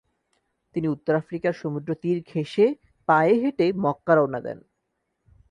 তিনি 0.75 0.87
উত্তর 0.87 1.13
আফ্রিকার 1.15 1.53
সমুদ্র 1.53 1.89
তীর 2.01 2.17
ঘেঁষে 2.33 2.65
পায়ে 3.07 3.33
হেঁটে 3.41 3.67
মক্কা 3.83 4.13
রওনা 4.15 4.39
দেন। 4.39 4.59